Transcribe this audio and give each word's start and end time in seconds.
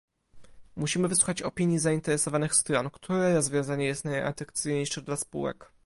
Musimy 0.75 1.07
wysłuchać 1.07 1.41
opinii 1.41 1.79
zainteresowanych 1.79 2.55
stron, 2.55 2.89
które 2.89 3.33
rozwiązanie 3.33 3.85
jest 3.85 4.05
najatrakcyjniejsze 4.05 5.01
dla 5.01 5.15
spółek 5.15 5.71